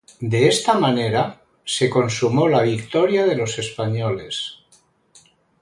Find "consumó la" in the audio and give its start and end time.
1.87-2.63